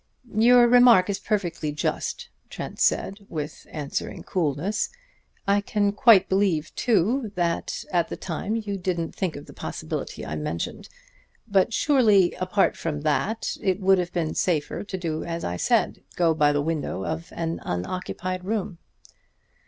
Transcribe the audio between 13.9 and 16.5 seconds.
have been safer to do as I said: go